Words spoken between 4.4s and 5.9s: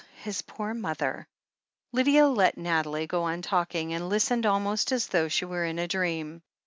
almost as though she were in a